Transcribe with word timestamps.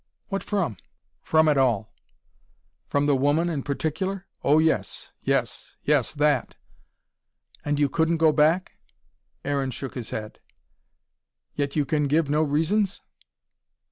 "What 0.29 0.41
from?" 0.43 0.77
"From 1.21 1.47
it 1.47 1.59
all." 1.59 1.93
"From 2.87 3.05
the 3.05 3.15
woman 3.15 3.49
in 3.49 3.61
particular?" 3.61 4.25
"Oh, 4.43 4.57
yes. 4.57 5.11
Yes. 5.21 5.75
Yes, 5.83 6.11
that." 6.13 6.55
"And 7.63 7.79
you 7.79 7.87
couldn't 7.87 8.17
go 8.17 8.31
back?" 8.33 8.79
Aaron 9.45 9.69
shook 9.69 9.93
his 9.93 10.09
head. 10.09 10.39
"Yet 11.53 11.75
you 11.75 11.85
can 11.85 12.07
give 12.07 12.31
no 12.31 12.41
reasons?" 12.41 13.01